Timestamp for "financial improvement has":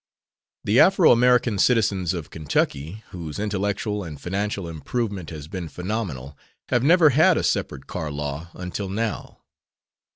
4.19-5.47